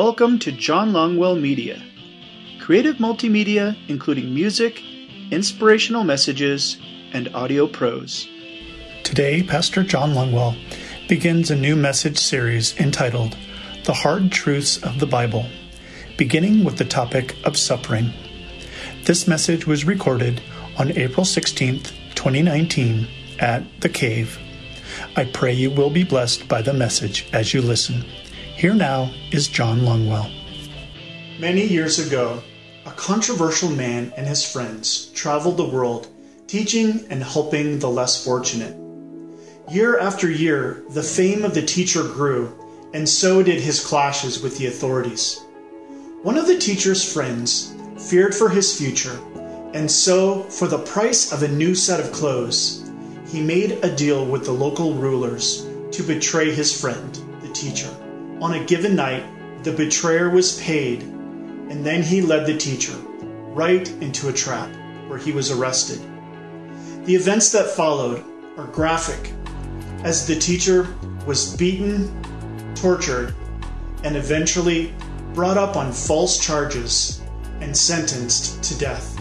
Welcome 0.00 0.38
to 0.38 0.50
John 0.50 0.92
Longwell 0.92 1.38
Media, 1.38 1.82
creative 2.58 2.96
multimedia 2.96 3.76
including 3.86 4.32
music, 4.32 4.82
inspirational 5.30 6.04
messages, 6.04 6.78
and 7.12 7.28
audio 7.34 7.66
prose. 7.66 8.26
Today, 9.04 9.42
Pastor 9.42 9.84
John 9.84 10.14
Longwell 10.14 10.56
begins 11.06 11.50
a 11.50 11.54
new 11.54 11.76
message 11.76 12.16
series 12.16 12.74
entitled 12.80 13.36
The 13.84 13.92
Hard 13.92 14.32
Truths 14.32 14.82
of 14.82 15.00
the 15.00 15.06
Bible, 15.06 15.44
beginning 16.16 16.64
with 16.64 16.78
the 16.78 16.86
topic 16.86 17.36
of 17.44 17.58
suffering. 17.58 18.10
This 19.04 19.28
message 19.28 19.66
was 19.66 19.84
recorded 19.84 20.40
on 20.78 20.92
April 20.92 21.26
16th, 21.26 21.92
2019, 22.14 23.06
at 23.38 23.64
The 23.82 23.90
Cave. 23.90 24.38
I 25.14 25.26
pray 25.26 25.52
you 25.52 25.70
will 25.70 25.90
be 25.90 26.04
blessed 26.04 26.48
by 26.48 26.62
the 26.62 26.72
message 26.72 27.28
as 27.34 27.52
you 27.52 27.60
listen. 27.60 28.02
Here 28.60 28.74
now 28.74 29.10
is 29.32 29.48
John 29.48 29.80
Longwell. 29.80 30.30
Many 31.38 31.66
years 31.66 31.98
ago, 31.98 32.42
a 32.84 32.90
controversial 32.90 33.70
man 33.70 34.12
and 34.18 34.26
his 34.26 34.44
friends 34.44 35.06
traveled 35.14 35.56
the 35.56 35.64
world 35.64 36.08
teaching 36.46 37.06
and 37.08 37.24
helping 37.24 37.78
the 37.78 37.88
less 37.88 38.22
fortunate. 38.22 38.76
Year 39.70 39.98
after 39.98 40.30
year, 40.30 40.82
the 40.90 41.02
fame 41.02 41.42
of 41.42 41.54
the 41.54 41.62
teacher 41.62 42.02
grew, 42.02 42.52
and 42.92 43.08
so 43.08 43.42
did 43.42 43.62
his 43.62 43.82
clashes 43.82 44.42
with 44.42 44.58
the 44.58 44.66
authorities. 44.66 45.40
One 46.22 46.36
of 46.36 46.46
the 46.46 46.58
teacher's 46.58 47.10
friends 47.10 47.74
feared 48.10 48.34
for 48.34 48.50
his 48.50 48.76
future, 48.76 49.18
and 49.72 49.90
so, 49.90 50.42
for 50.42 50.68
the 50.68 50.80
price 50.80 51.32
of 51.32 51.42
a 51.42 51.48
new 51.48 51.74
set 51.74 51.98
of 51.98 52.12
clothes, 52.12 52.92
he 53.26 53.40
made 53.40 53.82
a 53.82 53.96
deal 53.96 54.26
with 54.26 54.44
the 54.44 54.52
local 54.52 54.92
rulers 54.92 55.66
to 55.92 56.02
betray 56.02 56.52
his 56.52 56.78
friend, 56.78 57.14
the 57.40 57.48
teacher. 57.54 57.88
On 58.40 58.54
a 58.54 58.64
given 58.64 58.96
night, 58.96 59.22
the 59.64 59.72
betrayer 59.72 60.30
was 60.30 60.58
paid, 60.60 61.02
and 61.02 61.84
then 61.84 62.02
he 62.02 62.22
led 62.22 62.46
the 62.46 62.56
teacher 62.56 62.96
right 63.52 63.86
into 64.00 64.30
a 64.30 64.32
trap 64.32 64.74
where 65.08 65.18
he 65.18 65.30
was 65.30 65.50
arrested. 65.50 66.00
The 67.04 67.14
events 67.14 67.52
that 67.52 67.68
followed 67.68 68.24
are 68.56 68.66
graphic, 68.68 69.34
as 70.04 70.26
the 70.26 70.36
teacher 70.36 70.88
was 71.26 71.54
beaten, 71.54 72.08
tortured, 72.74 73.34
and 74.04 74.16
eventually 74.16 74.94
brought 75.34 75.58
up 75.58 75.76
on 75.76 75.92
false 75.92 76.42
charges 76.42 77.20
and 77.60 77.76
sentenced 77.76 78.62
to 78.62 78.78
death. 78.78 79.20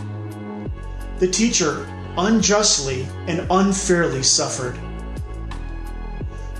The 1.17 1.27
teacher 1.27 1.85
unjustly 2.17 3.05
and 3.27 3.45
unfairly 3.49 4.23
suffered. 4.23 4.79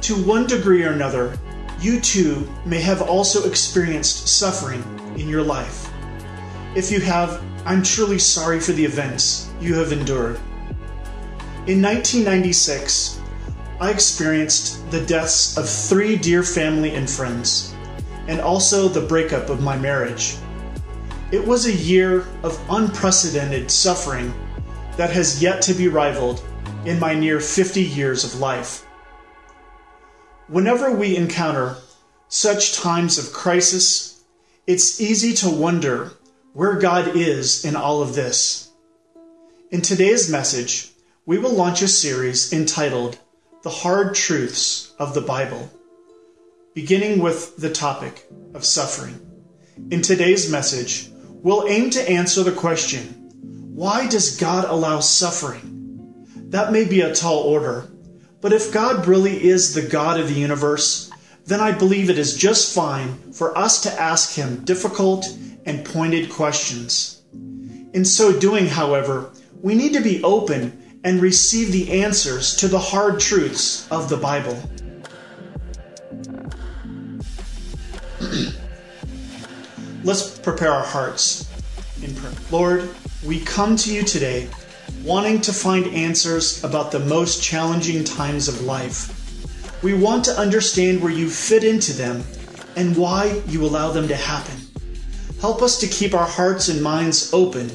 To 0.01 0.15
one 0.25 0.45
degree 0.45 0.83
or 0.83 0.91
another, 0.91 1.37
you 1.81 1.99
too 2.01 2.47
may 2.65 2.81
have 2.81 3.01
also 3.01 3.47
experienced 3.47 4.27
suffering 4.27 4.83
in 5.17 5.29
your 5.29 5.43
life. 5.43 5.91
If 6.75 6.91
you 6.91 6.99
have, 7.01 7.41
I'm 7.65 7.83
truly 7.83 8.19
sorry 8.19 8.59
for 8.59 8.73
the 8.73 8.85
events 8.85 9.49
you 9.59 9.75
have 9.75 9.91
endured. 9.91 10.37
In 11.67 11.81
1996, 11.81 13.21
I 13.79 13.91
experienced 13.91 14.89
the 14.91 15.05
deaths 15.05 15.57
of 15.57 15.69
three 15.69 16.17
dear 16.17 16.43
family 16.43 16.95
and 16.95 17.09
friends, 17.09 17.73
and 18.27 18.41
also 18.41 18.89
the 18.89 19.07
breakup 19.07 19.49
of 19.49 19.61
my 19.61 19.77
marriage. 19.77 20.35
It 21.31 21.45
was 21.45 21.65
a 21.65 21.73
year 21.73 22.25
of 22.43 22.59
unprecedented 22.69 23.71
suffering 23.71 24.33
that 24.97 25.11
has 25.11 25.41
yet 25.41 25.61
to 25.61 25.73
be 25.73 25.87
rivaled 25.87 26.43
in 26.85 26.99
my 26.99 27.13
near 27.13 27.39
50 27.39 27.81
years 27.81 28.23
of 28.25 28.39
life. 28.39 28.85
Whenever 30.49 30.91
we 30.91 31.15
encounter 31.15 31.77
such 32.27 32.73
times 32.73 33.19
of 33.19 33.31
crisis, 33.31 34.23
it's 34.65 34.99
easy 34.99 35.31
to 35.31 35.47
wonder 35.47 36.11
where 36.53 36.79
God 36.79 37.15
is 37.15 37.63
in 37.63 37.75
all 37.75 38.01
of 38.01 38.15
this. 38.15 38.71
In 39.69 39.81
today's 39.81 40.27
message, 40.27 40.89
we 41.27 41.37
will 41.37 41.53
launch 41.53 41.83
a 41.83 41.87
series 41.87 42.51
entitled 42.51 43.19
The 43.61 43.69
Hard 43.69 44.15
Truths 44.15 44.91
of 44.97 45.13
the 45.13 45.21
Bible, 45.21 45.71
beginning 46.73 47.19
with 47.19 47.55
the 47.57 47.71
topic 47.71 48.27
of 48.55 48.65
suffering. 48.65 49.21
In 49.91 50.01
today's 50.01 50.49
message, 50.49 51.11
we'll 51.43 51.67
aim 51.67 51.91
to 51.91 52.09
answer 52.09 52.41
the 52.41 52.51
question 52.51 53.15
why 53.75 54.07
does 54.07 54.35
God 54.35 54.65
allow 54.65 54.99
suffering? 54.99 56.25
That 56.49 56.71
may 56.71 56.85
be 56.85 57.01
a 57.01 57.13
tall 57.13 57.43
order, 57.43 57.87
but 58.41 58.53
if 58.53 58.71
God 58.71 59.05
really 59.05 59.43
is 59.43 59.73
the 59.73 59.81
God 59.81 60.19
of 60.19 60.27
the 60.27 60.33
universe, 60.39 61.11
then 61.45 61.59
I 61.59 61.71
believe 61.71 62.09
it 62.09 62.17
is 62.17 62.37
just 62.37 62.73
fine 62.73 63.33
for 63.33 63.57
us 63.57 63.81
to 63.81 63.91
ask 64.01 64.35
Him 64.35 64.63
difficult 64.63 65.25
and 65.65 65.83
pointed 65.85 66.29
questions. 66.29 67.21
In 67.33 68.05
so 68.05 68.37
doing, 68.37 68.67
however, 68.67 69.31
we 69.61 69.75
need 69.75 69.93
to 69.93 70.01
be 70.01 70.23
open 70.23 71.01
and 71.03 71.21
receive 71.21 71.71
the 71.71 72.01
answers 72.01 72.55
to 72.57 72.67
the 72.67 72.79
hard 72.79 73.19
truths 73.19 73.89
of 73.91 74.09
the 74.09 74.17
Bible. 74.17 74.61
Let's 80.03 80.39
prepare 80.39 80.71
our 80.71 80.85
hearts 80.85 81.49
in 82.01 82.15
prayer. 82.15 82.33
Lord, 82.51 82.89
we 83.25 83.41
come 83.41 83.75
to 83.77 83.93
you 83.93 84.03
today 84.03 84.47
wanting 85.03 85.39
to 85.41 85.53
find 85.53 85.87
answers 85.87 86.63
about 86.63 86.91
the 86.91 86.99
most 86.99 87.41
challenging 87.41 88.03
times 88.03 88.47
of 88.47 88.61
life. 88.61 89.15
We 89.81 89.93
want 89.93 90.25
to 90.25 90.37
understand 90.37 91.01
where 91.01 91.11
you 91.11 91.29
fit 91.29 91.63
into 91.63 91.93
them 91.93 92.23
and 92.75 92.95
why 92.97 93.41
you 93.47 93.65
allow 93.65 93.91
them 93.91 94.07
to 94.09 94.15
happen. 94.15 94.55
Help 95.39 95.61
us 95.61 95.79
to 95.79 95.87
keep 95.87 96.13
our 96.13 96.27
hearts 96.27 96.67
and 96.67 96.83
minds 96.83 97.33
open 97.33 97.69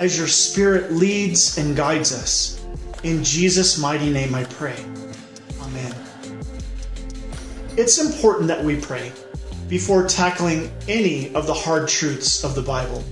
as 0.00 0.18
your 0.18 0.26
Spirit 0.26 0.92
leads 0.92 1.58
and 1.58 1.76
guides 1.76 2.12
us. 2.12 2.64
In 3.04 3.22
Jesus' 3.22 3.78
mighty 3.78 4.10
name 4.10 4.34
I 4.34 4.44
pray. 4.44 4.76
Amen. 5.60 5.94
It's 7.76 7.98
important 7.98 8.48
that 8.48 8.64
we 8.64 8.80
pray 8.80 9.12
before 9.68 10.08
tackling 10.08 10.72
any 10.88 11.32
of 11.34 11.46
the 11.46 11.54
hard 11.54 11.86
truths 11.86 12.42
of 12.42 12.56
the 12.56 12.62
Bible. 12.62 13.04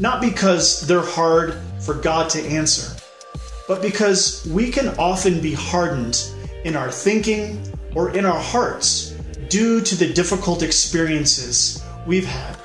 Not 0.00 0.20
because 0.20 0.86
they're 0.86 1.00
hard 1.00 1.54
for 1.80 1.94
God 1.94 2.30
to 2.30 2.42
answer, 2.42 2.96
but 3.68 3.82
because 3.82 4.46
we 4.46 4.70
can 4.70 4.88
often 4.98 5.40
be 5.40 5.52
hardened 5.52 6.32
in 6.64 6.76
our 6.76 6.90
thinking 6.90 7.60
or 7.94 8.10
in 8.10 8.24
our 8.24 8.40
hearts 8.40 9.10
due 9.48 9.80
to 9.80 9.94
the 9.94 10.12
difficult 10.12 10.62
experiences 10.62 11.82
we've 12.06 12.26
had. 12.26 12.56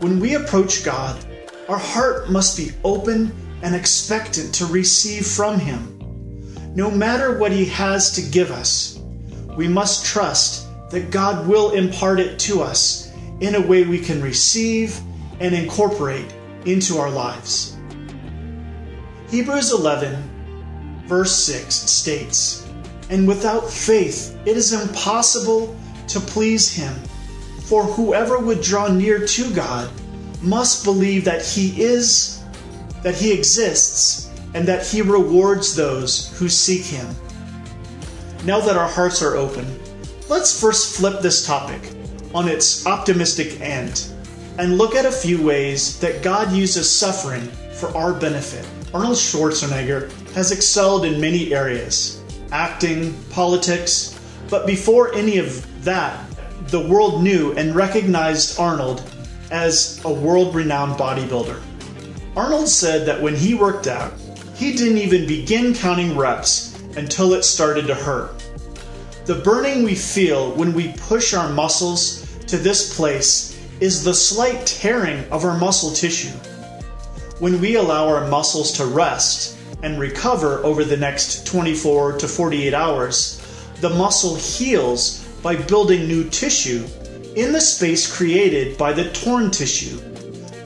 When 0.00 0.20
we 0.20 0.34
approach 0.34 0.84
God, 0.84 1.24
our 1.68 1.78
heart 1.78 2.30
must 2.30 2.56
be 2.56 2.72
open 2.84 3.32
and 3.62 3.74
expectant 3.74 4.54
to 4.56 4.66
receive 4.66 5.26
from 5.26 5.58
Him. 5.58 5.90
No 6.74 6.90
matter 6.90 7.38
what 7.38 7.52
He 7.52 7.64
has 7.66 8.10
to 8.12 8.30
give 8.30 8.50
us, 8.50 8.98
we 9.56 9.68
must 9.68 10.04
trust 10.04 10.66
that 10.90 11.10
God 11.10 11.46
will 11.48 11.70
impart 11.70 12.20
it 12.20 12.38
to 12.40 12.60
us 12.60 13.12
in 13.40 13.54
a 13.54 13.60
way 13.60 13.84
we 13.84 13.98
can 13.98 14.20
receive 14.20 15.00
and 15.40 15.54
incorporate 15.54 16.34
into 16.66 16.98
our 16.98 17.10
lives. 17.10 17.76
Hebrews 19.28 19.72
11, 19.72 21.04
verse 21.06 21.34
6 21.44 21.74
states, 21.74 22.68
And 23.10 23.26
without 23.26 23.70
faith 23.70 24.38
it 24.46 24.56
is 24.56 24.72
impossible 24.72 25.76
to 26.08 26.20
please 26.20 26.72
him. 26.72 26.94
For 27.64 27.84
whoever 27.84 28.38
would 28.38 28.60
draw 28.60 28.88
near 28.88 29.26
to 29.26 29.54
God 29.54 29.90
must 30.42 30.84
believe 30.84 31.24
that 31.24 31.44
he 31.44 31.82
is, 31.82 32.44
that 33.02 33.14
he 33.14 33.32
exists, 33.32 34.30
and 34.52 34.68
that 34.68 34.86
he 34.86 35.02
rewards 35.02 35.74
those 35.74 36.36
who 36.38 36.48
seek 36.48 36.84
him. 36.84 37.06
Now 38.44 38.60
that 38.60 38.76
our 38.76 38.88
hearts 38.88 39.22
are 39.22 39.36
open, 39.36 39.66
let's 40.28 40.60
first 40.60 40.96
flip 40.96 41.22
this 41.22 41.46
topic 41.46 41.90
on 42.34 42.48
its 42.48 42.86
optimistic 42.86 43.60
end 43.60 44.13
and 44.58 44.78
look 44.78 44.94
at 44.94 45.06
a 45.06 45.12
few 45.12 45.42
ways 45.42 45.98
that 46.00 46.22
God 46.22 46.52
uses 46.52 46.90
suffering 46.90 47.42
for 47.72 47.88
our 47.96 48.12
benefit. 48.12 48.66
Arnold 48.92 49.16
Schwarzenegger 49.16 50.10
has 50.32 50.52
excelled 50.52 51.04
in 51.04 51.20
many 51.20 51.52
areas 51.52 52.20
acting, 52.52 53.12
politics, 53.30 54.20
but 54.48 54.66
before 54.66 55.12
any 55.14 55.38
of 55.38 55.84
that, 55.84 56.24
the 56.68 56.88
world 56.88 57.22
knew 57.22 57.52
and 57.54 57.74
recognized 57.74 58.60
Arnold 58.60 59.02
as 59.50 60.00
a 60.04 60.12
world 60.12 60.54
renowned 60.54 60.92
bodybuilder. 60.92 61.60
Arnold 62.36 62.68
said 62.68 63.06
that 63.06 63.20
when 63.20 63.34
he 63.34 63.54
worked 63.54 63.86
out, 63.88 64.12
he 64.54 64.72
didn't 64.72 64.98
even 64.98 65.26
begin 65.26 65.74
counting 65.74 66.16
reps 66.16 66.80
until 66.96 67.34
it 67.34 67.42
started 67.42 67.86
to 67.88 67.94
hurt. 67.94 68.44
The 69.24 69.36
burning 69.36 69.82
we 69.82 69.94
feel 69.94 70.52
when 70.52 70.72
we 70.72 70.92
push 70.92 71.34
our 71.34 71.48
muscles 71.48 72.24
to 72.46 72.56
this 72.56 72.96
place 72.96 73.53
is 73.80 74.04
the 74.04 74.14
slight 74.14 74.66
tearing 74.66 75.24
of 75.30 75.44
our 75.44 75.58
muscle 75.58 75.92
tissue. 75.92 76.36
When 77.40 77.60
we 77.60 77.74
allow 77.74 78.06
our 78.08 78.28
muscles 78.28 78.72
to 78.72 78.86
rest 78.86 79.58
and 79.82 79.98
recover 79.98 80.64
over 80.64 80.84
the 80.84 80.96
next 80.96 81.46
24 81.46 82.18
to 82.18 82.28
48 82.28 82.72
hours, 82.72 83.40
the 83.80 83.90
muscle 83.90 84.36
heals 84.36 85.24
by 85.42 85.56
building 85.56 86.06
new 86.06 86.28
tissue 86.30 86.86
in 87.36 87.52
the 87.52 87.60
space 87.60 88.10
created 88.10 88.78
by 88.78 88.92
the 88.92 89.10
torn 89.10 89.50
tissue, 89.50 89.98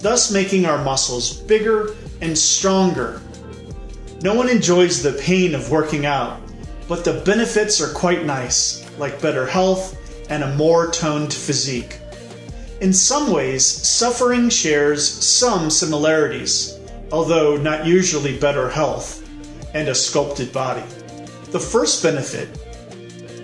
thus 0.01 0.31
making 0.31 0.67
our 0.67 0.85
muscles 0.85 1.39
bigger 1.43 1.97
and 2.21 2.37
stronger. 2.37 3.23
No 4.21 4.35
one 4.35 4.49
enjoys 4.49 5.03
the 5.03 5.13
pain 5.13 5.55
of 5.55 5.71
working 5.71 6.05
out, 6.05 6.41
but 6.87 7.05
the 7.05 7.23
benefits 7.25 7.81
are 7.81 7.93
quite 7.93 8.25
nice, 8.25 8.85
like 8.99 9.23
better 9.23 9.47
health 9.47 9.97
and 10.31 10.43
a 10.43 10.55
more 10.57 10.91
toned 10.91 11.33
physique. 11.33 11.99
In 12.81 12.93
some 12.93 13.33
ways, 13.33 13.67
suffering 13.67 14.51
shares 14.51 15.05
some 15.05 15.69
similarities, 15.69 16.79
although 17.11 17.57
not 17.57 17.87
usually 17.87 18.39
better 18.39 18.71
health 18.71 19.29
and 19.75 19.89
a 19.89 19.95
sculpted 19.95 20.53
body. 20.53 20.85
The 21.51 21.59
first 21.59 22.05
benefit 22.05 22.49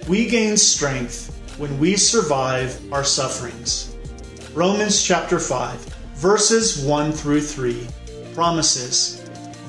we 0.06 0.28
gain 0.28 0.56
strength 0.56 1.34
when 1.58 1.78
we 1.80 1.96
survive 1.96 2.80
our 2.92 3.02
sufferings. 3.02 3.96
Romans 4.52 5.02
chapter 5.02 5.40
5, 5.40 5.80
verses 6.14 6.84
1 6.84 7.10
through 7.10 7.40
3 7.40 7.88
promises 8.34 9.20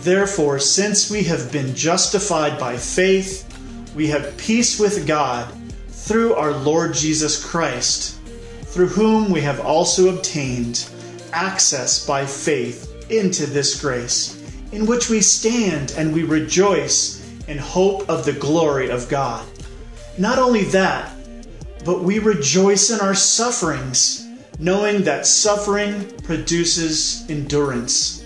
Therefore, 0.02 0.60
since 0.60 1.10
we 1.10 1.24
have 1.24 1.52
been 1.52 1.74
justified 1.74 2.60
by 2.60 2.78
faith, 2.78 3.42
we 3.96 4.06
have 4.08 4.38
peace 4.38 4.80
with 4.80 5.08
God 5.08 5.52
through 5.88 6.36
our 6.36 6.52
Lord 6.52 6.94
Jesus 6.94 7.44
Christ, 7.44 8.20
through 8.76 8.88
whom 8.88 9.32
we 9.32 9.40
have 9.40 9.62
also 9.62 10.14
obtained 10.14 10.90
access 11.32 12.06
by 12.06 12.26
faith 12.26 13.10
into 13.10 13.46
this 13.46 13.80
grace, 13.80 14.44
in 14.74 14.86
which 14.86 15.10
we 15.10 15.22
stand 15.22 15.94
and 15.98 16.14
we 16.14 16.24
rejoice 16.24 17.26
in 17.48 17.58
hope 17.58 18.10
of 18.10 18.26
the 18.26 18.34
glory 18.34 18.90
of 18.90 19.08
God. 19.08 19.48
Not 20.18 20.40
only 20.40 20.66
that, 20.66 21.10
but 21.86 22.04
we 22.04 22.20
rejoice 22.20 22.90
in 22.90 23.00
our 23.00 23.16
sufferings, 23.16 24.28
knowing 24.60 25.04
that 25.04 25.26
suffering 25.26 26.12
produces 26.26 27.26
endurance. 27.30 28.26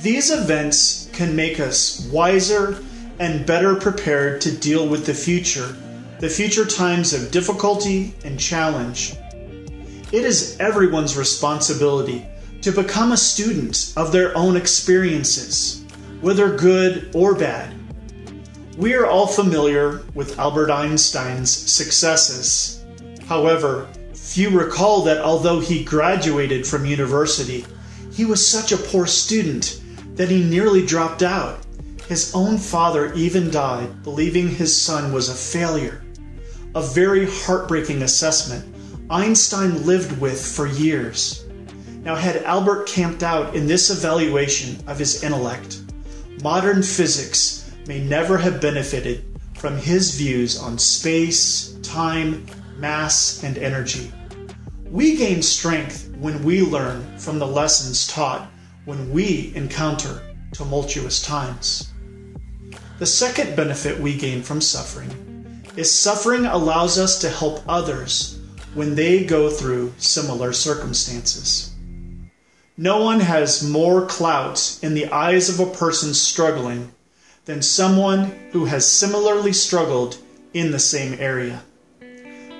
These 0.00 0.30
events 0.30 1.10
can 1.12 1.34
make 1.34 1.58
us 1.58 2.08
wiser 2.12 2.84
and 3.18 3.44
better 3.44 3.74
prepared 3.74 4.40
to 4.42 4.56
deal 4.56 4.86
with 4.86 5.06
the 5.06 5.14
future, 5.14 5.74
the 6.20 6.28
future 6.28 6.66
times 6.66 7.14
of 7.14 7.30
difficulty 7.30 8.14
and 8.24 8.38
challenge. 8.38 9.14
It 10.12 10.26
is 10.26 10.54
everyone's 10.60 11.16
responsibility 11.16 12.26
to 12.60 12.72
become 12.72 13.12
a 13.12 13.16
student 13.16 13.94
of 13.96 14.12
their 14.12 14.36
own 14.36 14.54
experiences, 14.54 15.82
whether 16.20 16.54
good 16.54 17.10
or 17.14 17.34
bad. 17.34 17.74
We 18.76 18.92
are 18.92 19.06
all 19.06 19.26
familiar 19.26 20.02
with 20.14 20.38
Albert 20.38 20.70
Einstein's 20.70 21.50
successes. 21.50 22.84
However, 23.26 23.88
few 24.12 24.50
recall 24.50 25.02
that 25.04 25.22
although 25.22 25.60
he 25.60 25.84
graduated 25.84 26.66
from 26.66 26.84
university, 26.84 27.64
he 28.12 28.26
was 28.26 28.46
such 28.46 28.72
a 28.72 28.76
poor 28.76 29.06
student 29.06 29.80
that 30.16 30.28
he 30.28 30.44
nearly 30.44 30.84
dropped 30.84 31.22
out. 31.22 31.64
His 32.08 32.34
own 32.34 32.58
father 32.58 33.10
even 33.14 33.50
died, 33.50 34.02
believing 34.02 34.48
his 34.48 34.78
son 34.78 35.14
was 35.14 35.30
a 35.30 35.34
failure. 35.34 36.02
A 36.76 36.82
very 36.82 37.26
heartbreaking 37.26 38.02
assessment 38.02 38.64
Einstein 39.10 39.84
lived 39.84 40.20
with 40.20 40.40
for 40.40 40.68
years. 40.68 41.44
Now, 42.04 42.14
had 42.14 42.44
Albert 42.44 42.86
camped 42.86 43.24
out 43.24 43.56
in 43.56 43.66
this 43.66 43.90
evaluation 43.90 44.78
of 44.86 44.96
his 44.96 45.24
intellect, 45.24 45.80
modern 46.44 46.84
physics 46.84 47.72
may 47.88 48.00
never 48.00 48.38
have 48.38 48.60
benefited 48.60 49.24
from 49.54 49.78
his 49.78 50.14
views 50.14 50.60
on 50.60 50.78
space, 50.78 51.76
time, 51.82 52.46
mass, 52.78 53.42
and 53.42 53.58
energy. 53.58 54.12
We 54.88 55.16
gain 55.16 55.42
strength 55.42 56.14
when 56.18 56.40
we 56.44 56.62
learn 56.62 57.18
from 57.18 57.40
the 57.40 57.48
lessons 57.48 58.06
taught 58.06 58.48
when 58.84 59.10
we 59.10 59.52
encounter 59.56 60.22
tumultuous 60.52 61.20
times. 61.20 61.90
The 63.00 63.06
second 63.06 63.56
benefit 63.56 63.98
we 63.98 64.16
gain 64.16 64.40
from 64.44 64.60
suffering 64.60 65.29
is 65.76 65.92
suffering 65.92 66.46
allows 66.46 66.98
us 66.98 67.18
to 67.20 67.30
help 67.30 67.62
others 67.68 68.38
when 68.74 68.94
they 68.94 69.24
go 69.24 69.50
through 69.50 69.92
similar 69.98 70.52
circumstances. 70.52 71.72
No 72.76 73.02
one 73.02 73.20
has 73.20 73.68
more 73.68 74.06
clout 74.06 74.78
in 74.82 74.94
the 74.94 75.06
eyes 75.08 75.48
of 75.48 75.60
a 75.60 75.70
person 75.70 76.14
struggling 76.14 76.92
than 77.44 77.62
someone 77.62 78.32
who 78.52 78.64
has 78.64 78.86
similarly 78.86 79.52
struggled 79.52 80.16
in 80.54 80.70
the 80.70 80.78
same 80.78 81.14
area. 81.18 81.62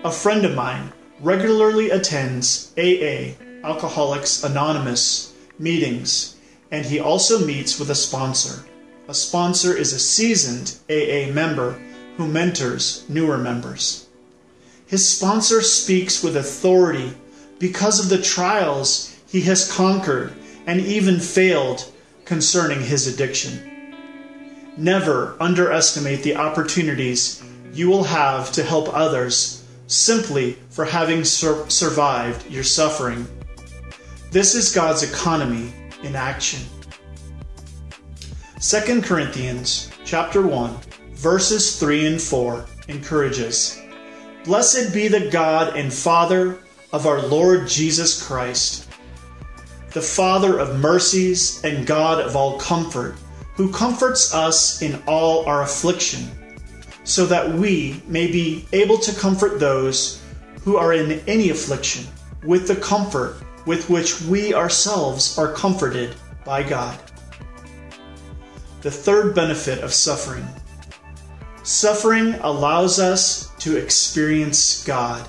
A 0.04 0.10
friend 0.10 0.44
of 0.44 0.54
mine 0.54 0.92
regularly 1.20 1.90
attends 1.90 2.72
AA, 2.76 3.34
Alcoholics 3.64 4.42
Anonymous, 4.42 5.34
meetings, 5.58 6.36
and 6.70 6.86
he 6.86 6.98
also 7.00 7.44
meets 7.44 7.78
with 7.78 7.90
a 7.90 7.94
sponsor. 7.94 8.64
A 9.08 9.14
sponsor 9.14 9.76
is 9.76 9.92
a 9.92 9.98
seasoned 9.98 10.76
AA 10.88 11.32
member 11.32 11.80
who 12.20 12.28
mentors 12.28 13.08
newer 13.08 13.38
members. 13.38 14.06
His 14.86 15.08
sponsor 15.08 15.62
speaks 15.62 16.22
with 16.22 16.36
authority 16.36 17.14
because 17.58 17.98
of 17.98 18.10
the 18.10 18.20
trials 18.20 19.16
he 19.26 19.40
has 19.40 19.72
conquered 19.72 20.34
and 20.66 20.82
even 20.82 21.18
failed 21.18 21.90
concerning 22.26 22.82
his 22.82 23.06
addiction. 23.06 23.94
Never 24.76 25.34
underestimate 25.40 26.22
the 26.22 26.36
opportunities 26.36 27.42
you 27.72 27.88
will 27.88 28.04
have 28.04 28.52
to 28.52 28.64
help 28.64 28.94
others 28.94 29.64
simply 29.86 30.58
for 30.68 30.84
having 30.84 31.24
sur- 31.24 31.70
survived 31.70 32.50
your 32.50 32.64
suffering. 32.64 33.26
This 34.30 34.54
is 34.54 34.74
God's 34.74 35.02
economy 35.02 35.72
in 36.02 36.14
action. 36.14 36.60
2 38.60 39.00
Corinthians 39.00 39.90
chapter 40.04 40.42
1 40.42 40.89
verses 41.20 41.78
3 41.78 42.06
and 42.06 42.22
4 42.22 42.64
encourages 42.88 43.78
Blessed 44.44 44.94
be 44.94 45.06
the 45.06 45.28
God 45.28 45.76
and 45.76 45.92
Father 45.92 46.60
of 46.94 47.06
our 47.06 47.20
Lord 47.20 47.68
Jesus 47.68 48.26
Christ 48.26 48.88
the 49.92 50.00
Father 50.00 50.58
of 50.58 50.80
mercies 50.80 51.62
and 51.62 51.86
God 51.86 52.24
of 52.24 52.36
all 52.36 52.58
comfort 52.58 53.16
who 53.54 53.70
comforts 53.70 54.32
us 54.32 54.80
in 54.80 55.02
all 55.06 55.44
our 55.44 55.62
affliction 55.62 56.26
so 57.04 57.26
that 57.26 57.52
we 57.52 58.02
may 58.06 58.26
be 58.26 58.66
able 58.72 58.96
to 58.96 59.14
comfort 59.20 59.60
those 59.60 60.22
who 60.62 60.78
are 60.78 60.94
in 60.94 61.20
any 61.26 61.50
affliction 61.50 62.06
with 62.44 62.66
the 62.66 62.76
comfort 62.76 63.42
with 63.66 63.90
which 63.90 64.22
we 64.22 64.54
ourselves 64.54 65.36
are 65.36 65.52
comforted 65.52 66.14
by 66.46 66.62
God. 66.62 66.98
The 68.80 68.90
third 68.90 69.34
benefit 69.34 69.84
of 69.84 69.92
suffering 69.92 70.46
suffering 71.70 72.34
allows 72.40 72.98
us 72.98 73.52
to 73.60 73.76
experience 73.76 74.84
God. 74.84 75.26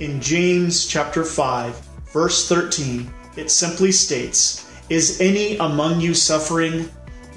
In 0.00 0.20
James 0.20 0.86
chapter 0.86 1.24
5, 1.24 1.78
verse 2.10 2.48
13, 2.48 3.12
it 3.36 3.50
simply 3.50 3.92
states, 3.92 4.66
Is 4.88 5.20
any 5.20 5.58
among 5.58 6.00
you 6.00 6.14
suffering? 6.14 6.90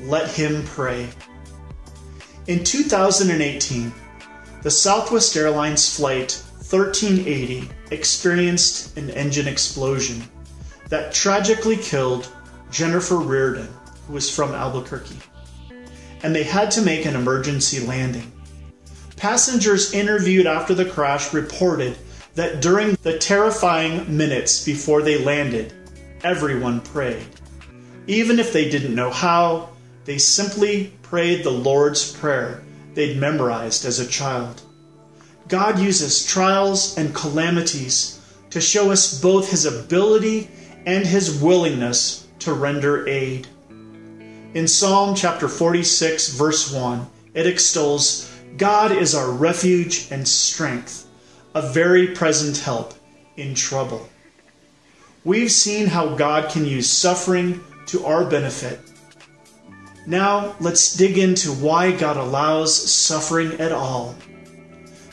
Let 0.03 0.31
him 0.31 0.63
pray. 0.63 1.09
In 2.47 2.63
2018, 2.63 3.93
the 4.61 4.71
Southwest 4.71 5.35
Airlines 5.35 5.95
flight 5.97 6.41
1380 6.69 7.69
experienced 7.91 8.97
an 8.97 9.09
engine 9.09 9.47
explosion 9.47 10.23
that 10.87 11.13
tragically 11.13 11.75
killed 11.75 12.31
Jennifer 12.71 13.17
Riordan 13.17 13.67
who 14.07 14.13
was 14.13 14.33
from 14.33 14.53
Albuquerque, 14.53 15.19
and 16.23 16.35
they 16.35 16.43
had 16.43 16.71
to 16.71 16.81
make 16.81 17.05
an 17.05 17.15
emergency 17.15 17.85
landing. 17.85 18.31
Passengers 19.15 19.93
interviewed 19.93 20.47
after 20.47 20.73
the 20.73 20.85
crash 20.85 21.33
reported 21.33 21.97
that 22.35 22.61
during 22.61 22.97
the 23.03 23.17
terrifying 23.17 24.15
minutes 24.15 24.63
before 24.63 25.01
they 25.01 25.23
landed, 25.23 25.73
everyone 26.23 26.81
prayed. 26.81 27.25
Even 28.07 28.39
if 28.39 28.53
they 28.53 28.69
didn't 28.69 28.95
know 28.95 29.09
how, 29.09 29.69
they 30.05 30.17
simply 30.17 30.93
prayed 31.01 31.43
the 31.43 31.51
Lord's 31.51 32.11
Prayer 32.13 32.63
they'd 32.93 33.17
memorized 33.17 33.85
as 33.85 33.99
a 33.99 34.07
child. 34.07 34.61
God 35.47 35.79
uses 35.79 36.25
trials 36.25 36.97
and 36.97 37.13
calamities 37.15 38.21
to 38.49 38.61
show 38.61 38.91
us 38.91 39.19
both 39.21 39.51
His 39.51 39.65
ability 39.65 40.49
and 40.85 41.05
His 41.05 41.41
willingness 41.41 42.27
to 42.39 42.53
render 42.53 43.07
aid. 43.07 43.47
In 44.55 44.67
Psalm 44.67 45.13
chapter 45.13 45.47
46, 45.47 46.29
verse 46.29 46.73
1, 46.73 47.05
it 47.35 47.45
extols 47.45 48.33
God 48.57 48.91
is 48.91 49.13
our 49.13 49.29
refuge 49.29 50.07
and 50.09 50.27
strength, 50.27 51.05
a 51.53 51.71
very 51.71 52.07
present 52.07 52.57
help 52.57 52.95
in 53.37 53.53
trouble. 53.53 54.09
We've 55.23 55.51
seen 55.51 55.85
how 55.85 56.15
God 56.15 56.49
can 56.49 56.65
use 56.65 56.89
suffering 56.89 57.63
to 57.87 58.03
our 58.07 58.25
benefit. 58.25 58.79
Now, 60.07 60.55
let's 60.59 60.95
dig 60.95 61.19
into 61.19 61.49
why 61.49 61.91
God 61.91 62.17
allows 62.17 62.75
suffering 62.91 63.51
at 63.61 63.71
all. 63.71 64.15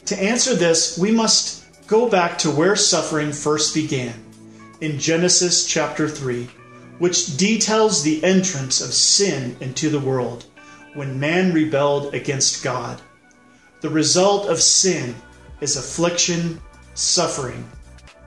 To 0.07 0.19
answer 0.19 0.55
this, 0.55 0.97
we 0.97 1.11
must 1.11 1.87
go 1.87 2.09
back 2.09 2.39
to 2.39 2.51
where 2.51 2.75
suffering 2.75 3.33
first 3.33 3.75
began, 3.75 4.15
in 4.81 4.99
Genesis 4.99 5.67
chapter 5.67 6.09
3, 6.09 6.49
which 6.99 7.37
details 7.37 8.03
the 8.03 8.23
entrance 8.25 8.81
of 8.81 8.93
sin 8.93 9.57
into 9.61 9.91
the 9.91 10.01
world 10.01 10.47
when 10.95 11.21
man 11.21 11.53
rebelled 11.53 12.15
against 12.15 12.65
God. 12.65 13.01
The 13.83 13.91
result 13.91 14.49
of 14.49 14.61
sin 14.61 15.15
is 15.61 15.77
affliction, 15.77 16.61
suffering, 16.95 17.69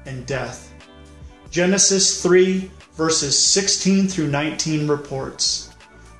and 0.05 0.25
death. 0.25 0.71
Genesis 1.49 2.21
3, 2.21 2.69
verses 2.95 3.37
16 3.37 4.07
through 4.07 4.27
19 4.27 4.87
reports 4.87 5.71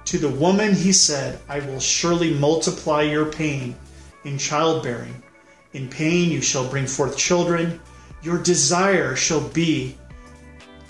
To 0.05 0.17
the 0.17 0.29
woman 0.29 0.73
he 0.73 0.91
said, 0.91 1.39
I 1.47 1.59
will 1.59 1.79
surely 1.79 2.33
multiply 2.33 3.03
your 3.03 3.25
pain 3.25 3.75
in 4.23 4.39
childbearing. 4.39 5.21
In 5.73 5.87
pain 5.87 6.31
you 6.31 6.41
shall 6.41 6.67
bring 6.67 6.87
forth 6.87 7.15
children. 7.15 7.79
Your 8.23 8.41
desire 8.41 9.15
shall 9.15 9.41
be 9.49 9.95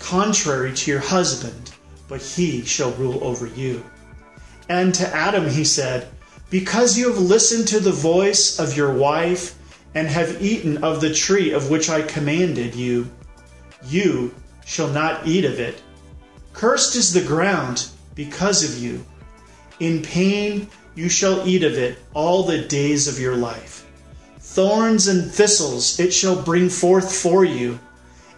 contrary 0.00 0.72
to 0.74 0.90
your 0.90 1.00
husband, 1.00 1.70
but 2.08 2.20
he 2.20 2.64
shall 2.64 2.90
rule 2.92 3.22
over 3.22 3.46
you. 3.46 3.84
And 4.68 4.92
to 4.94 5.06
Adam 5.14 5.48
he 5.48 5.64
said, 5.64 6.08
Because 6.50 6.98
you 6.98 7.08
have 7.08 7.18
listened 7.18 7.68
to 7.68 7.78
the 7.78 7.92
voice 7.92 8.58
of 8.58 8.76
your 8.76 8.92
wife 8.92 9.56
and 9.94 10.08
have 10.08 10.42
eaten 10.42 10.82
of 10.82 11.00
the 11.00 11.14
tree 11.14 11.52
of 11.52 11.70
which 11.70 11.88
I 11.88 12.02
commanded 12.02 12.74
you, 12.74 13.08
you 13.86 14.34
shall 14.64 14.88
not 14.88 15.26
eat 15.26 15.44
of 15.44 15.60
it. 15.60 15.80
Cursed 16.52 16.96
is 16.96 17.12
the 17.12 17.22
ground 17.22 17.88
because 18.14 18.64
of 18.64 18.82
you. 18.82 19.04
In 19.78 20.02
pain 20.02 20.68
you 20.94 21.08
shall 21.08 21.46
eat 21.46 21.62
of 21.62 21.74
it 21.74 21.98
all 22.14 22.42
the 22.42 22.58
days 22.58 23.08
of 23.08 23.18
your 23.18 23.36
life. 23.36 23.86
Thorns 24.38 25.08
and 25.08 25.30
thistles 25.30 25.98
it 26.00 26.12
shall 26.12 26.40
bring 26.42 26.68
forth 26.68 27.14
for 27.14 27.44
you, 27.44 27.78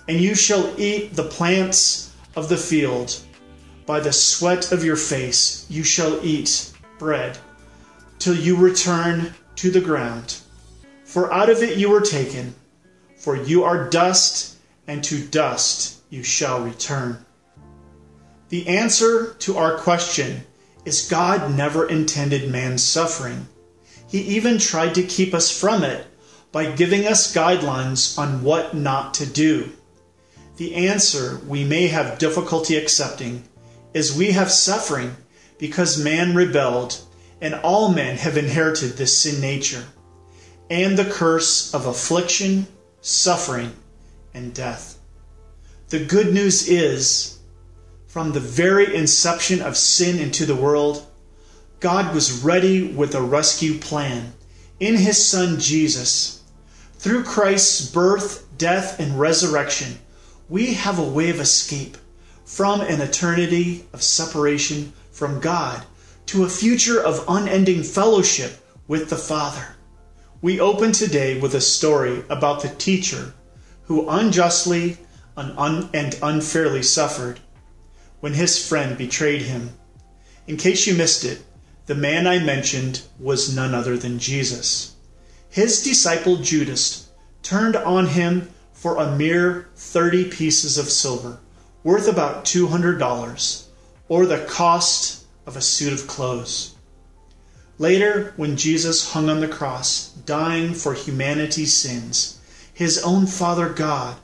and 0.08 0.20
you 0.20 0.34
shall 0.34 0.72
eat 0.78 1.14
the 1.14 1.22
plants 1.22 2.14
of 2.36 2.48
the 2.48 2.56
field. 2.56 3.20
By 3.86 4.00
the 4.00 4.12
sweat 4.12 4.72
of 4.72 4.84
your 4.84 4.96
face 4.96 5.66
you 5.68 5.84
shall 5.84 6.24
eat 6.24 6.72
bread, 6.98 7.38
till 8.18 8.36
you 8.36 8.56
return 8.56 9.34
to 9.56 9.70
the 9.70 9.80
ground. 9.80 10.36
For 11.04 11.32
out 11.32 11.50
of 11.50 11.62
it 11.62 11.78
you 11.78 11.90
were 11.90 12.00
taken, 12.00 12.54
for 13.16 13.36
you 13.36 13.64
are 13.64 13.90
dust, 13.90 14.56
and 14.86 15.02
to 15.04 15.24
dust 15.26 16.00
you 16.10 16.22
shall 16.22 16.62
return. 16.62 17.24
The 18.48 18.68
answer 18.68 19.34
to 19.40 19.56
our 19.56 19.78
question 19.78 20.42
is 20.84 21.08
God 21.08 21.54
never 21.56 21.88
intended 21.88 22.50
man's 22.50 22.82
suffering. 22.82 23.48
He 24.08 24.20
even 24.36 24.58
tried 24.58 24.94
to 24.96 25.02
keep 25.02 25.32
us 25.32 25.50
from 25.50 25.82
it 25.82 26.06
by 26.50 26.70
giving 26.70 27.06
us 27.06 27.34
guidelines 27.34 28.18
on 28.18 28.42
what 28.42 28.74
not 28.74 29.14
to 29.14 29.26
do. 29.26 29.72
The 30.56 30.74
answer 30.74 31.40
we 31.46 31.64
may 31.64 31.88
have 31.88 32.18
difficulty 32.18 32.76
accepting 32.76 33.44
is 33.94 34.16
we 34.16 34.32
have 34.32 34.50
suffering 34.50 35.16
because 35.58 36.02
man 36.02 36.34
rebelled 36.34 36.98
and 37.40 37.54
all 37.54 37.92
men 37.92 38.16
have 38.18 38.36
inherited 38.36 38.96
this 38.96 39.18
sin 39.18 39.40
nature 39.40 39.84
and 40.70 40.96
the 40.96 41.04
curse 41.04 41.74
of 41.74 41.86
affliction, 41.86 42.66
suffering, 43.00 43.72
and 44.32 44.54
death. 44.54 44.98
The 45.88 46.04
good 46.04 46.32
news 46.32 46.68
is 46.68 47.38
from 48.12 48.32
the 48.32 48.40
very 48.40 48.94
inception 48.94 49.62
of 49.62 49.74
sin 49.74 50.18
into 50.18 50.44
the 50.44 50.54
world, 50.54 51.06
God 51.80 52.14
was 52.14 52.44
ready 52.44 52.82
with 52.82 53.14
a 53.14 53.22
rescue 53.22 53.78
plan 53.78 54.34
in 54.78 54.96
his 54.96 55.24
Son 55.24 55.58
Jesus. 55.58 56.42
Through 56.98 57.24
Christ's 57.24 57.90
birth, 57.90 58.46
death, 58.58 59.00
and 59.00 59.18
resurrection, 59.18 59.98
we 60.52 60.74
have 60.74 60.98
a 60.98 61.02
way 61.02 61.30
of 61.30 61.40
escape 61.40 61.96
from 62.44 62.82
an 62.82 63.00
eternity 63.00 63.86
of 63.94 64.02
separation 64.02 64.92
from 65.10 65.40
God 65.40 65.82
to 66.26 66.44
a 66.44 66.48
future 66.50 67.02
of 67.02 67.24
unending 67.26 67.82
fellowship 67.82 68.62
with 68.86 69.08
the 69.08 69.16
Father. 69.16 69.76
We 70.42 70.60
open 70.60 70.92
today 70.92 71.40
with 71.40 71.54
a 71.54 71.60
story 71.62 72.22
about 72.28 72.60
the 72.60 72.68
teacher 72.68 73.32
who 73.84 74.10
unjustly 74.10 74.98
and 75.38 76.18
unfairly 76.22 76.82
suffered 76.82 77.40
when 78.20 78.34
his 78.34 78.68
friend 78.68 78.98
betrayed 78.98 79.40
him. 79.40 79.70
In 80.46 80.58
case 80.58 80.86
you 80.86 80.94
missed 80.94 81.24
it, 81.24 81.42
the 81.86 81.94
man 81.94 82.26
I 82.26 82.40
mentioned 82.40 83.00
was 83.18 83.56
none 83.56 83.74
other 83.74 83.96
than 83.96 84.18
Jesus. 84.18 84.96
His 85.48 85.82
disciple 85.82 86.36
Judas 86.36 87.08
turned 87.42 87.74
on 87.74 88.08
him 88.08 88.50
for 88.82 88.96
a 88.96 89.16
mere 89.16 89.68
30 89.76 90.28
pieces 90.28 90.76
of 90.76 90.90
silver, 90.90 91.38
worth 91.84 92.08
about 92.08 92.44
$200, 92.44 93.66
or 94.08 94.26
the 94.26 94.44
cost 94.46 95.24
of 95.46 95.56
a 95.56 95.60
suit 95.60 95.92
of 95.92 96.08
clothes. 96.08 96.74
Later, 97.78 98.32
when 98.34 98.56
Jesus 98.56 99.12
hung 99.12 99.30
on 99.30 99.38
the 99.38 99.46
cross, 99.46 100.08
dying 100.26 100.74
for 100.74 100.94
humanity's 100.94 101.72
sins, 101.72 102.40
his 102.74 103.00
own 103.04 103.26
Father 103.26 103.68
God 103.68 104.16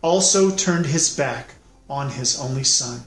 also 0.00 0.50
turned 0.50 0.86
his 0.86 1.14
back 1.14 1.56
on 1.86 2.08
his 2.08 2.40
only 2.40 2.64
Son. 2.64 3.02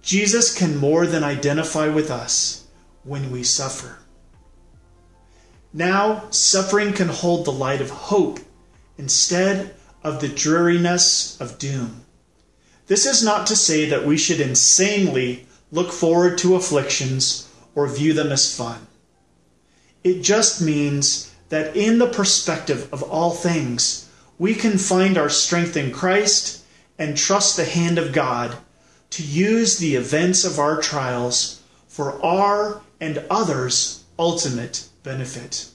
Jesus 0.00 0.56
can 0.56 0.78
more 0.78 1.06
than 1.06 1.22
identify 1.22 1.88
with 1.88 2.10
us 2.10 2.64
when 3.04 3.30
we 3.30 3.42
suffer. 3.42 3.98
Now, 5.74 6.30
suffering 6.30 6.94
can 6.94 7.08
hold 7.08 7.44
the 7.44 7.52
light 7.52 7.82
of 7.82 7.90
hope 7.90 8.40
instead 8.96 9.74
of 10.02 10.20
the 10.20 10.28
dreariness 10.28 11.40
of 11.40 11.58
doom. 11.58 12.04
This 12.86 13.06
is 13.06 13.22
not 13.22 13.46
to 13.46 13.56
say 13.56 13.88
that 13.88 14.04
we 14.04 14.16
should 14.16 14.40
insanely 14.40 15.46
look 15.70 15.92
forward 15.92 16.38
to 16.38 16.56
afflictions 16.56 17.48
or 17.74 17.86
view 17.86 18.12
them 18.12 18.32
as 18.32 18.54
fun. 18.56 18.86
It 20.02 20.22
just 20.22 20.60
means 20.60 21.32
that 21.50 21.76
in 21.76 21.98
the 21.98 22.08
perspective 22.08 22.88
of 22.92 23.02
all 23.02 23.32
things, 23.32 24.08
we 24.38 24.54
can 24.54 24.78
find 24.78 25.18
our 25.18 25.28
strength 25.28 25.76
in 25.76 25.92
Christ 25.92 26.64
and 26.98 27.16
trust 27.16 27.56
the 27.56 27.64
hand 27.64 27.98
of 27.98 28.12
God 28.12 28.56
to 29.10 29.22
use 29.22 29.78
the 29.78 29.96
events 29.96 30.44
of 30.44 30.58
our 30.58 30.80
trials 30.80 31.62
for 31.88 32.24
our 32.24 32.82
and 33.00 33.24
others' 33.28 34.04
ultimate 34.18 34.88
benefit. 35.02 35.68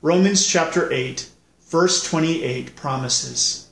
Romans 0.00 0.46
chapter 0.46 0.92
8, 0.92 1.28
verse 1.72 2.04
28 2.04 2.76
promises, 2.76 3.70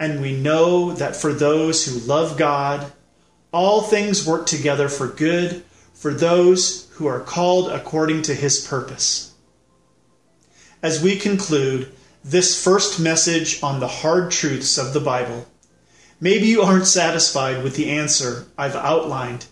And 0.00 0.20
we 0.20 0.36
know 0.36 0.92
that 0.94 1.14
for 1.14 1.32
those 1.32 1.86
who 1.86 2.00
love 2.00 2.36
God, 2.36 2.92
all 3.52 3.82
things 3.82 4.26
work 4.26 4.46
together 4.46 4.88
for 4.88 5.06
good 5.06 5.62
for 5.92 6.12
those 6.12 6.88
who 6.94 7.06
are 7.06 7.20
called 7.20 7.70
according 7.70 8.22
to 8.22 8.34
his 8.34 8.66
purpose. 8.66 9.34
As 10.82 11.00
we 11.00 11.16
conclude 11.16 11.92
this 12.24 12.60
first 12.60 12.98
message 12.98 13.62
on 13.62 13.78
the 13.78 13.88
hard 14.02 14.32
truths 14.32 14.76
of 14.76 14.92
the 14.92 15.00
Bible, 15.00 15.46
Maybe 16.24 16.46
you 16.46 16.62
aren't 16.62 16.86
satisfied 16.86 17.62
with 17.62 17.76
the 17.76 17.90
answer 17.90 18.46
I've 18.56 18.76
outlined 18.76 19.44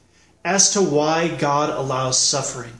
as 0.43 0.71
to 0.73 0.81
why 0.81 1.29
God 1.29 1.69
allows 1.69 2.19
suffering. 2.19 2.73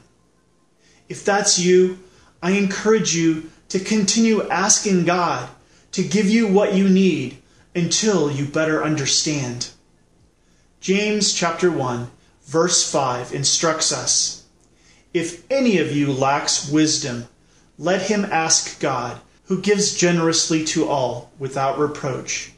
If 1.09 1.23
that's 1.23 1.59
you, 1.59 1.99
I 2.41 2.51
encourage 2.51 3.15
you 3.15 3.51
to 3.73 3.79
continue 3.79 4.47
asking 4.49 5.03
God 5.03 5.49
to 5.93 6.03
give 6.03 6.29
you 6.29 6.47
what 6.47 6.75
you 6.75 6.87
need 6.87 7.39
until 7.73 8.29
you 8.31 8.45
better 8.45 8.83
understand. 8.83 9.71
James 10.79 11.33
chapter 11.33 11.71
1 11.71 12.11
verse 12.45 12.87
5 12.91 13.33
instructs 13.33 13.91
us, 13.91 14.45
If 15.11 15.49
any 15.51 15.79
of 15.79 15.91
you 15.91 16.13
lacks 16.13 16.69
wisdom, 16.69 17.25
let 17.79 18.03
him 18.03 18.25
ask 18.25 18.79
God, 18.79 19.19
who 19.45 19.59
gives 19.59 19.97
generously 19.97 20.63
to 20.65 20.87
all 20.87 21.31
without 21.39 21.79
reproach 21.79 22.51